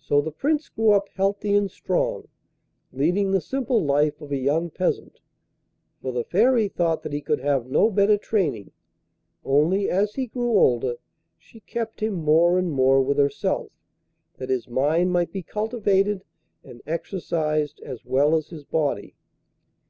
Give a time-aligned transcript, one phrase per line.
[0.00, 2.26] So the Prince grew up healthy and strong,
[2.90, 5.20] leading the simple life of a young peasant,
[6.00, 8.72] for the Fairy thought that he could have no better training;
[9.44, 10.96] only as he grew older
[11.36, 13.70] she kept him more and more with herself,
[14.38, 16.24] that his mind might be cultivated
[16.64, 19.16] and exercised as well as his body.